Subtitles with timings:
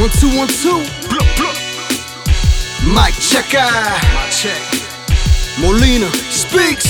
[0.00, 0.80] One, two, one, two.
[1.12, 1.52] Blup, blup.
[2.88, 3.60] Mic checker.
[4.16, 4.56] My check.
[5.60, 6.88] Molina speaks.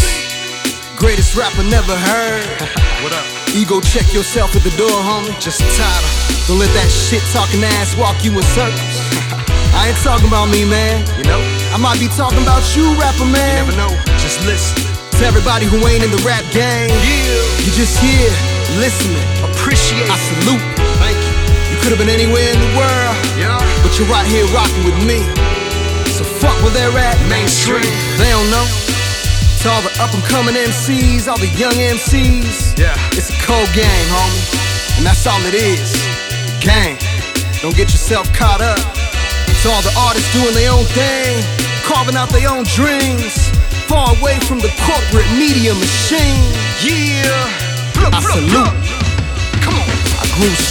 [0.95, 2.47] Greatest rapper never heard.
[3.01, 3.25] What up?
[3.57, 5.33] Ego check yourself at the door, homie.
[5.41, 6.11] Just a title.
[6.47, 8.95] Don't let that shit talking ass walk you in circles.
[9.75, 11.01] I ain't talking about me, man.
[11.17, 11.41] You know?
[11.73, 13.65] I might be talking about you, rapper man.
[13.67, 13.93] You never know.
[14.21, 14.85] Just listen.
[15.17, 17.65] To everybody who ain't in the rap game, Yeah.
[17.65, 18.31] you just here,
[18.79, 19.25] listening.
[19.49, 20.90] Appreciate I salute.
[24.01, 25.21] You're right here rocking with me.
[26.09, 27.85] So fuck where they're at, Mainstream.
[28.17, 28.65] They don't know.
[29.61, 32.81] To all the up and coming MCs, all the young MCs.
[32.81, 32.97] Yeah.
[33.13, 34.97] It's a cold game, homie.
[34.97, 35.93] And that's all it is.
[36.65, 36.97] Game.
[37.61, 38.81] Don't get yourself caught up.
[38.81, 41.45] To all the artists doing their own thing,
[41.85, 43.53] carving out their own dreams.
[43.85, 46.49] Far away from the corporate media machine.
[46.81, 47.60] Yeah.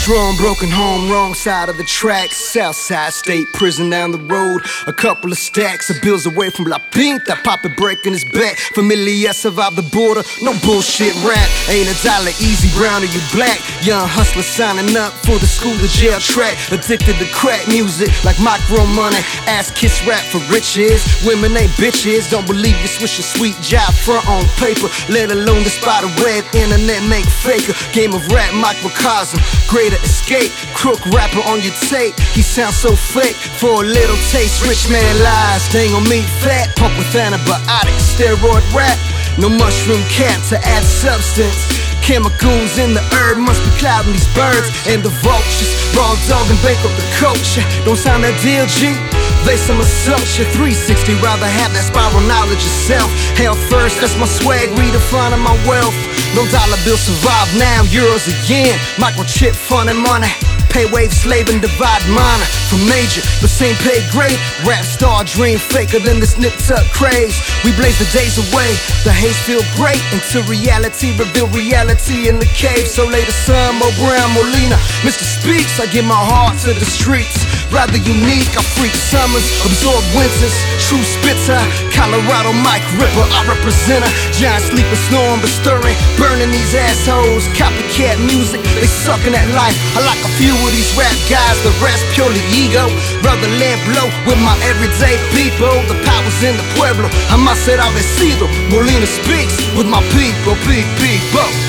[0.09, 2.35] Strong, broken home, wrong side of the tracks.
[2.35, 4.65] Southside State Prison down the road.
[4.87, 7.37] A couple of stacks of bills away from La Pinta.
[7.43, 8.57] Papa breaking his back.
[8.73, 10.23] Familia survived the border.
[10.41, 11.47] No bullshit rap.
[11.69, 13.61] Ain't a dollar easy, brown or you black.
[13.85, 16.57] Young hustler signing up for the school to jail track.
[16.73, 19.21] Addicted to crack music like micro money.
[19.45, 21.05] Ass kiss rap for riches.
[21.21, 22.31] Women ain't bitches.
[22.33, 24.89] Don't believe you swish a sweet job front on paper.
[25.05, 27.77] Let alone the spider web internet make faker.
[27.93, 29.37] Game of rap microcosm.
[29.69, 30.51] Greater escape.
[30.73, 32.15] Crook rapper on your tape.
[32.33, 34.65] He sounds so fake for a little taste.
[34.65, 35.67] Rich man lies.
[35.73, 36.75] Gon' meet fat.
[36.75, 38.15] Pump with antibiotics.
[38.15, 38.97] Steroid rap.
[39.37, 41.67] No mushroom cap to add substance.
[42.01, 45.71] Chemicals in the herb must be clouding these birds and the vultures.
[45.93, 47.63] Raw dog and bankrupt the culture.
[47.85, 48.97] Don't sound that deal, G.
[49.45, 50.45] They some assumption.
[50.51, 53.09] 360, rather have that spiral knowledge yourself.
[53.39, 55.95] Hell first, that's my swag, redefining my wealth.
[56.35, 58.77] No dollar bill survive now, euros again.
[59.01, 60.29] Microchip, fun and money.
[60.69, 64.37] Pay wave, slave, and divide minor from major, but same pay grade.
[64.61, 67.33] Rap star dream faker than this nip tuck craze.
[67.65, 72.45] We blaze the days away, the haze feel great until reality reveal reality in the
[72.53, 72.85] cave.
[72.85, 75.25] So lay the sun, Mo Brown, Molina, Mr.
[75.25, 75.81] Speaks.
[75.81, 77.48] I give my heart to the streets.
[77.69, 80.55] Rather unique, I freak summers, absorb winters.
[80.89, 81.61] True spitter,
[81.93, 84.13] Colorado Mike Ripper, I represent her.
[84.33, 87.45] Giant sleeping, snoring, but stirring, burning these assholes.
[87.53, 89.77] Copycat music, they sucking at life.
[89.93, 92.89] I like a few of these rap guys, the rest purely ego.
[93.21, 95.69] Brother lamp low with my everyday people.
[95.85, 97.05] The power's in the pueblo.
[97.29, 98.49] I must ser vencido.
[98.73, 101.68] Molina speaks with my people, big people.